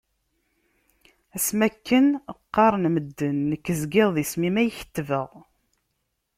[1.35, 2.05] Asmi akken
[2.37, 5.29] qqaren medden, nekk zgiɣ d isem-im ay kettbeɣ.